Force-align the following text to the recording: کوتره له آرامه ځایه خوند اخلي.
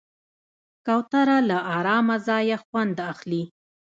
کوتره 0.85 1.37
له 1.49 1.57
آرامه 1.77 2.17
ځایه 2.27 2.57
خوند 2.65 2.97
اخلي. 3.11 3.43